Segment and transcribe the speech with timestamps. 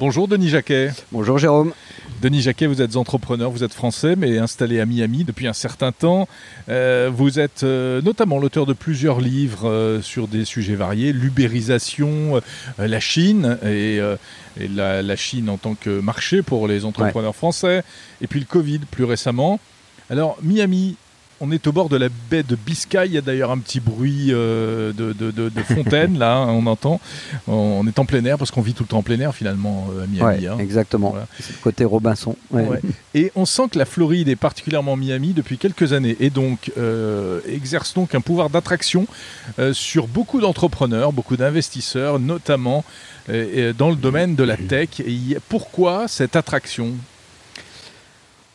[0.00, 0.90] Bonjour Denis Jacquet.
[1.12, 1.72] Bonjour Jérôme.
[2.20, 5.92] Denis Jacquet, vous êtes entrepreneur, vous êtes français, mais installé à Miami depuis un certain
[5.92, 6.26] temps.
[6.68, 12.40] Euh, vous êtes euh, notamment l'auteur de plusieurs livres euh, sur des sujets variés, l'ubérisation,
[12.78, 14.00] la Chine et,
[14.58, 17.84] la, Chine en tant que marché pour les entrepreneurs français,
[18.20, 19.60] et puis le Covid plus récemment.
[20.10, 20.96] Alors Miami,
[21.40, 23.06] on est au bord de la baie de Biscay.
[23.06, 27.00] Il y a d'ailleurs un petit bruit euh, de, fontaine, là, hein, on entend.
[27.46, 29.88] On est en plein air parce qu'on vit tout le temps en plein air finalement
[29.92, 30.46] euh, à Miami.
[30.46, 30.58] Hein.
[30.58, 31.14] Exactement.
[31.40, 32.36] C'est le côté Robinson.
[33.14, 37.40] Et on sent que la Floride est particulièrement Miami depuis quelques années et donc euh,
[37.48, 39.06] exerce donc un pouvoir d'attraction
[39.72, 42.84] sur beaucoup d'entrepreneurs, beaucoup d'investisseurs, notamment
[43.28, 45.00] dans le domaine de la tech.
[45.00, 46.92] Et pourquoi cette attraction?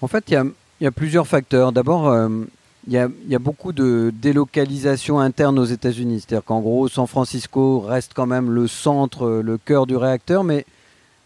[0.00, 1.72] En fait, il y a, plusieurs facteurs.
[1.72, 2.08] D'abord,
[2.86, 6.20] il y, a, beaucoup de délocalisation interne aux États-Unis.
[6.20, 10.64] C'est-à-dire qu'en gros, San Francisco reste quand même le centre, le cœur du réacteur, mais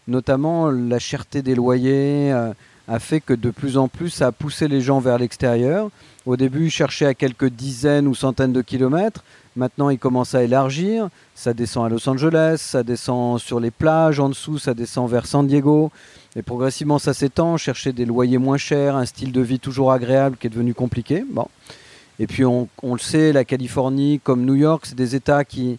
[0.07, 2.53] notamment la cherté des loyers euh,
[2.87, 5.89] a fait que de plus en plus, ça a poussé les gens vers l'extérieur.
[6.25, 9.23] Au début, ils cherchaient à quelques dizaines ou centaines de kilomètres.
[9.55, 11.09] Maintenant, ils commencent à élargir.
[11.35, 15.25] Ça descend à Los Angeles, ça descend sur les plages en dessous, ça descend vers
[15.25, 15.91] San Diego.
[16.35, 20.37] Et progressivement, ça s'étend, chercher des loyers moins chers, un style de vie toujours agréable
[20.37, 21.23] qui est devenu compliqué.
[21.29, 21.47] Bon.
[22.19, 25.77] Et puis, on, le sait, la Californie, comme New York, c'est des États qui,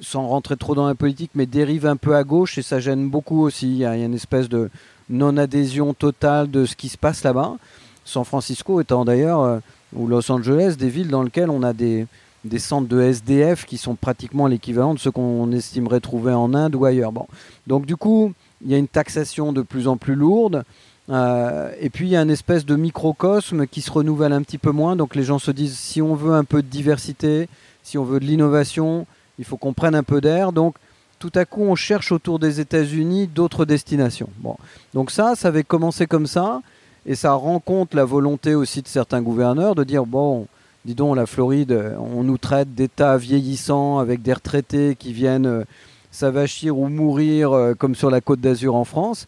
[0.00, 3.08] sans rentrer trop dans la politique, mais dérivent un peu à gauche et ça gêne
[3.08, 3.68] beaucoup aussi.
[3.70, 4.70] Il y a, une espèce de
[5.10, 7.56] non-adhésion totale de ce qui se passe là-bas.
[8.04, 9.58] San Francisco étant d'ailleurs, euh,
[9.94, 12.06] ou Los Angeles, des villes dans lesquelles on a des,
[12.44, 16.74] des centres de SDF qui sont pratiquement l'équivalent de ceux qu'on estimerait trouver en Inde
[16.74, 17.12] ou ailleurs.
[17.12, 17.26] Bon.
[17.66, 18.32] Donc du coup,
[18.64, 20.64] il y a une taxation de plus en plus lourde.
[21.10, 24.58] Euh, et puis il y a une espèce de microcosme qui se renouvelle un petit
[24.58, 24.96] peu moins.
[24.96, 27.48] Donc les gens se disent si on veut un peu de diversité,
[27.82, 29.06] si on veut de l'innovation,
[29.38, 30.52] il faut qu'on prenne un peu d'air.
[30.52, 30.76] Donc
[31.18, 34.28] tout à coup on cherche autour des États-Unis d'autres destinations.
[34.38, 34.56] Bon.
[34.92, 36.60] Donc ça, ça avait commencé comme ça.
[37.06, 40.46] Et ça rend compte la volonté aussi de certains gouverneurs de dire bon,
[40.84, 45.64] dis donc, la Floride, on nous traite d'États vieillissants avec des retraités qui viennent euh,
[46.10, 49.26] s'avachir ou mourir euh, comme sur la côte d'Azur en France.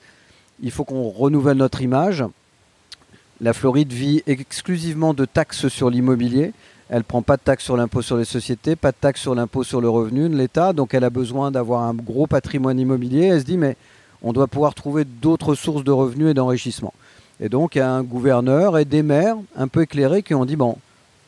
[0.63, 2.25] Il faut qu'on renouvelle notre image.
[3.43, 6.53] La Floride vit exclusivement de taxes sur l'immobilier.
[6.89, 9.65] Elle prend pas de taxes sur l'impôt sur les sociétés, pas de taxes sur l'impôt
[9.65, 10.73] sur le revenu de l'État.
[10.73, 13.27] Donc elle a besoin d'avoir un gros patrimoine immobilier.
[13.27, 13.77] Elle se dit, mais
[14.23, 16.95] on doit pouvoir trouver d'autres sources de revenus et d'enrichissement.
[17.41, 20.45] Et donc il y a un gouverneur et des maires un peu éclairés qui ont
[20.45, 20.77] dit, bon,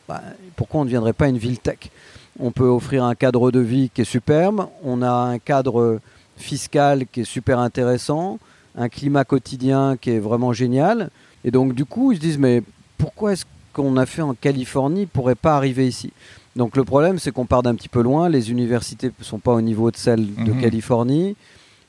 [0.07, 0.21] bah,
[0.55, 1.91] pourquoi on ne deviendrait pas une ville tech?
[2.39, 5.99] On peut offrir un cadre de vie qui est superbe, on a un cadre
[6.37, 8.39] fiscal qui est super intéressant,
[8.77, 11.09] un climat quotidien qui est vraiment génial.
[11.43, 12.63] Et donc du coup, ils se disent mais
[12.97, 16.11] pourquoi est-ce qu'on a fait en Californie pourrait pas arriver ici
[16.55, 19.53] Donc le problème c'est qu'on part d'un petit peu loin, les universités ne sont pas
[19.53, 20.61] au niveau de celles de mhm.
[20.61, 21.35] Californie,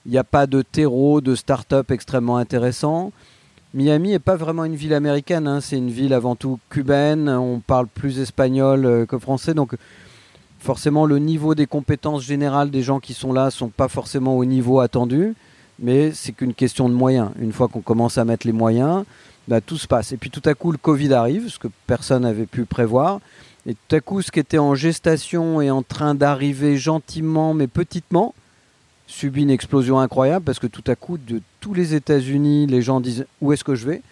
[0.06, 3.12] il n'y a pas de terreau, de start-up extrêmement intéressant.
[3.72, 5.60] Miami n'est pas vraiment une ville américaine, hein.
[5.60, 9.76] c'est une ville avant tout cubaine, on parle plus espagnol euh, que français, donc
[10.58, 14.44] forcément le niveau des compétences générales des gens qui sont là sont pas forcément au
[14.44, 15.34] niveau attendu,
[15.78, 17.30] mais c'est qu'une question de moyens.
[17.40, 19.04] Une fois qu'on commence à mettre les moyens,
[19.48, 20.12] bah, tout se passe.
[20.12, 23.20] Et puis tout à coup le Covid arrive, ce que personne n'avait pu prévoir.
[23.66, 27.66] Et tout à coup ce qui était en gestation et en train d'arriver gentiment mais
[27.66, 28.34] petitement
[29.06, 33.00] subit une explosion incroyable parce que tout à coup de tous les États-Unis, les gens
[33.00, 34.02] disent où est-ce que je vais?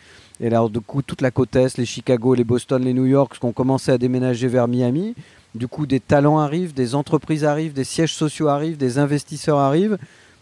[0.41, 3.39] Et alors, du coup, toute la côte Est, les Chicago, les Boston, les New York,
[3.39, 5.15] qui ont commencé à déménager vers Miami,
[5.55, 9.99] du coup, des talents arrivent, des entreprises arrivent, des sièges sociaux arrivent, des investisseurs arrivent.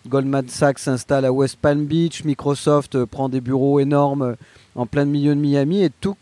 [0.06, 4.36] Goldman Sachs s'installe à West Palm Beach, Microsoft euh, prend des bureaux énormes
[4.76, 6.16] en plein milieu de Miami et tout,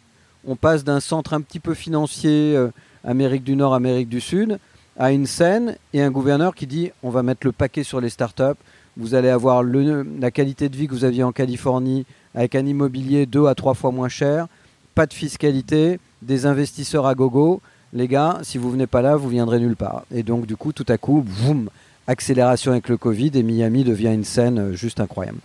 [0.47, 2.71] on passe d'un centre un petit peu financier, euh,
[3.05, 4.59] Amérique du Nord, Amérique du Sud,
[4.99, 8.09] à une scène et un gouverneur qui dit on va mettre le paquet sur les
[8.09, 8.59] startups,
[8.97, 13.27] vous allez avoir la qualité de vie que vous aviez en Californie avec un immobilier
[13.27, 14.47] deux à trois fois moins cher,
[14.95, 17.61] pas de fiscalité, des investisseurs à gogo
[17.95, 20.05] les gars, si vous venez pas là, vous viendrez nulle part.
[20.13, 21.71] Et donc, du coup, tout à coup, boum,
[22.09, 25.39] accélération avec le Covid et Miami devient une scène euh, juste incroyable.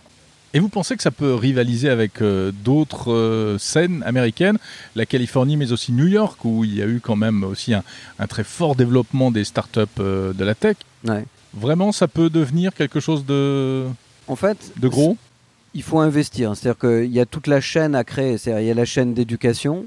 [0.52, 4.58] Et vous pensez que ça peut rivaliser avec euh, d'autres euh, scènes américaines,
[4.96, 7.82] la Californie, mais aussi New York, où il y a eu quand même aussi un,
[8.28, 10.76] très fort développement des startups de la tech
[11.52, 13.86] Vraiment, ça peut devenir quelque chose de,
[14.28, 15.16] en fait, de gros?
[15.74, 16.56] Il faut investir.
[16.56, 18.36] C'est-à-dire qu'il y a toute la chaîne à créer.
[18.46, 19.86] Il y a la chaîne d'éducation,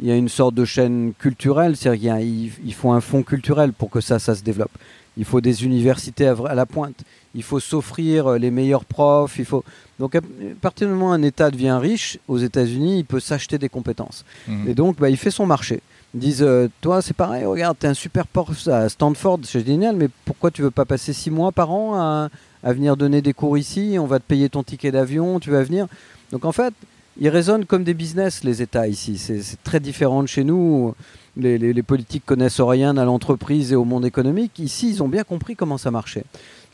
[0.00, 3.90] il y a une sorte de chaîne culturelle, c'est-à-dire qu'il faut un fonds culturel pour
[3.90, 4.72] que ça, ça se développe.
[5.16, 7.04] Il faut des universités à, la pointe.
[7.36, 9.38] Il faut s'offrir euh, les meilleurs profs.
[9.38, 9.64] Il faut
[10.00, 10.20] donc à
[10.60, 14.24] partir du moment où un État devient riche aux États-Unis, il peut s'acheter des compétences.
[14.48, 14.68] Mmh.
[14.68, 15.80] Et donc, bah, il fait son marché.
[16.14, 19.94] Ils disent euh, Toi, c'est pareil, regarde, t'es un super prof à Stanford, c'est génial,
[19.94, 22.28] mais pourquoi tu veux pas passer six mois par an à,
[22.64, 23.96] à venir donner des cours ici?
[24.00, 25.86] On va te payer ton ticket d'avion, tu vas venir.
[26.32, 26.74] Donc en fait,
[27.20, 29.18] ils raisonnent comme des business, les États ici.
[29.18, 30.94] C'est très différent de chez nous.
[31.36, 34.58] Les, les, les, politiques connaissent rien à l'entreprise et au monde économique.
[34.58, 36.24] Ici, ils ont bien compris comment ça marchait.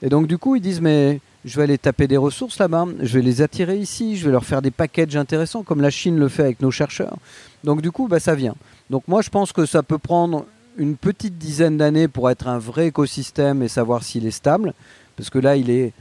[0.02, 3.18] Et donc, du coup, ils disent Mais je vais aller taper des ressources là-bas, je
[3.18, 6.28] vais les attirer ici, je vais leur faire des packages intéressants, comme la Chine le
[6.28, 7.16] fait avec nos chercheurs.
[7.64, 8.54] Donc, du coup, bah, ça vient.
[8.90, 10.44] Donc, moi, je pense que ça peut prendre
[10.76, 14.74] une petite dizaine d'années pour être un vrai écosystème et savoir s'il est stable.
[15.16, 15.92] Parce que là, il est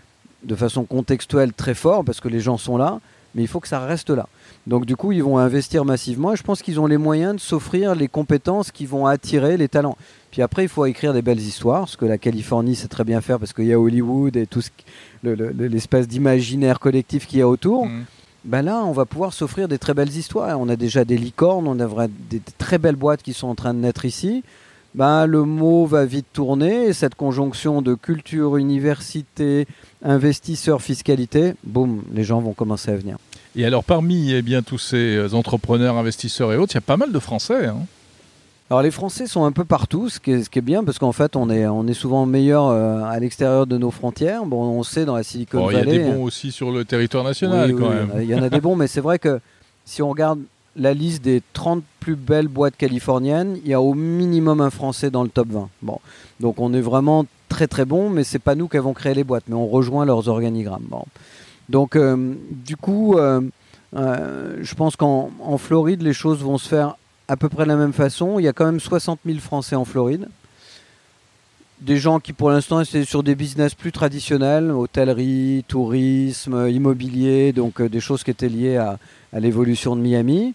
[0.43, 2.99] de façon contextuelle très fort, parce que les gens sont là
[3.35, 4.27] mais il faut que ça reste là.
[4.67, 7.39] Donc du coup, ils vont investir massivement et je pense qu'ils ont les moyens de
[7.39, 9.97] s'offrir les compétences qui vont attirer les talents.
[10.31, 13.21] Puis après, il faut écrire des belles histoires, ce que la Californie sait très bien
[13.21, 14.61] faire parce qu'il y a Hollywood et tout
[15.23, 17.87] l'espèce d'imaginaire collectif qu'il y a autour.
[17.87, 18.05] Mmh.
[18.45, 20.59] Ben là, on va pouvoir s'offrir des très belles histoires.
[20.59, 23.73] On a déjà des licornes, on a des très belles boîtes qui sont en train
[23.73, 24.43] de naître ici.
[24.95, 29.67] Ben, le mot va vite tourner et cette conjonction de culture, université,
[30.03, 33.17] investisseurs, fiscalité, boum, les gens vont commencer à venir.
[33.55, 36.81] Et alors parmi eh bien, tous ces euh, entrepreneurs, investisseurs et autres, il y a
[36.81, 37.67] pas mal de Français.
[37.67, 37.85] Hein
[38.69, 40.99] alors les Français sont un peu partout, ce qui est, ce qui est bien parce
[40.99, 44.45] qu'en fait on est, on est souvent meilleur euh, à l'extérieur de nos frontières.
[44.45, 45.81] Bon, on sait dans la Silicon Valley.
[45.81, 48.11] Il y a des bons aussi sur le territoire national oui, quand oui, même.
[48.21, 49.39] Il y en a des bons, mais c'est vrai que
[49.85, 50.39] si on regarde
[50.79, 55.11] la liste des 30 plus belles boîtes californiennes, il y a au minimum un Français
[55.11, 55.69] dans le top 20.
[55.81, 55.99] Bon,
[56.39, 59.23] donc on est vraiment très très bon, mais c'est pas nous qui avons créé les
[59.23, 60.85] boîtes, mais on rejoint leurs organigrammes.
[60.89, 61.03] Bon.
[61.67, 63.41] Donc euh, du coup, euh,
[63.95, 66.95] euh, je pense qu'en en Floride, les choses vont se faire
[67.27, 68.39] à peu près de la même façon.
[68.39, 70.27] Il y a quand même 60 000 Français en Floride.
[71.81, 77.81] Des gens qui pour l'instant étaient sur des business plus traditionnels, hôtellerie, tourisme, immobilier, donc
[77.81, 80.53] des choses qui étaient liées à l'évolution de Miami.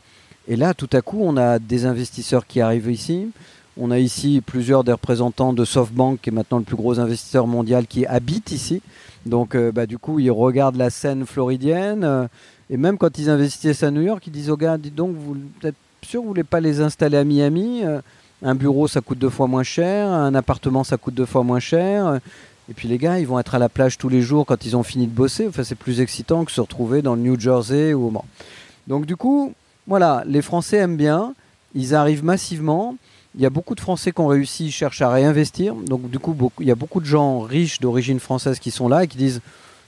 [0.48, 3.28] Et là, tout à coup, on a des investisseurs qui arrivent ici.
[3.76, 7.46] On a ici plusieurs des représentants de SoftBank, qui est maintenant le plus gros investisseur
[7.46, 8.82] mondial, qui habite ici.
[9.26, 12.04] Donc, euh, bah, du coup, ils regardent la scène floridienne.
[12.04, 12.26] Euh,
[12.70, 15.36] et même quand ils investissent à New York, ils disent aux gars, dites donc, vous
[15.62, 18.00] êtes sûr vous voulez pas les installer à Miami euh,
[18.42, 20.08] Un bureau, ça coûte deux fois moins cher.
[20.08, 22.20] Un appartement, ça coûte deux fois moins cher.
[22.70, 24.76] Et puis les gars, ils vont être à la plage tous les jours quand ils
[24.76, 25.46] ont fini de bosser.
[25.48, 28.22] Enfin, c'est plus excitant que se retrouver dans le New Jersey ou bon.
[28.86, 29.54] Donc du coup,
[29.86, 31.34] voilà, les Français aiment bien.
[31.74, 32.96] Ils arrivent massivement.
[33.34, 35.74] Il y a beaucoup de Français qui ont réussi, ils cherchent à réinvestir.
[35.74, 38.88] Donc du coup, beaucoup, il y a beaucoup de gens riches d'origine française qui sont
[38.88, 39.40] là et qui disent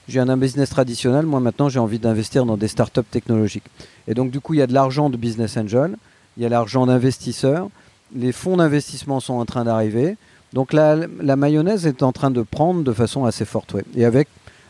[0.07, 3.65] j'ai un business traditionnel, moi maintenant j'ai envie d'investir dans des startups technologiques.
[4.07, 5.97] Et donc du coup, il y a de l'argent de business angel,
[6.37, 7.69] il y a l'argent d'investisseurs,
[8.15, 10.15] les fonds d'investissement sont en train d'arriver.
[10.53, 13.75] Donc la, mayonnaise est en train de prendre de façon assez forte.
[13.95, 14.29] Et avec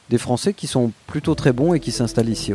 [0.10, 2.54] des Français qui sont plutôt très bons et qui s'installent ici.